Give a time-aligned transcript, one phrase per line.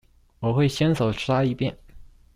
[0.39, 1.77] 我會先手篩一遍